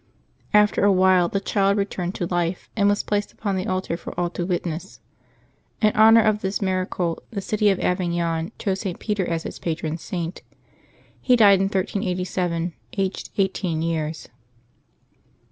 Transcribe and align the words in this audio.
After 0.51 0.83
a 0.83 0.91
while 0.91 1.29
the 1.29 1.39
child 1.39 1.77
returned 1.77 2.15
to 2.15 2.25
life, 2.25 2.71
and 2.75 2.89
was 2.89 3.03
placed 3.03 3.31
upon 3.31 3.55
the 3.55 3.67
altar 3.67 3.95
for 3.97 4.19
all 4.19 4.31
to 4.31 4.47
witness. 4.47 4.99
In 5.79 5.91
honor 5.93 6.23
of 6.23 6.41
this 6.41 6.59
miracle 6.59 7.21
the 7.29 7.39
city 7.39 7.69
of 7.69 7.79
Avignon 7.79 8.51
chose 8.57 8.79
St. 8.79 8.97
Peter 8.97 9.27
as 9.29 9.45
its 9.45 9.59
patron 9.59 9.99
Saint. 9.99 10.41
He 11.21 11.35
died 11.35 11.59
in 11.59 11.65
1387, 11.67 12.73
aged 12.97 13.29
eighteen 13.37 13.83
years. 13.83 14.27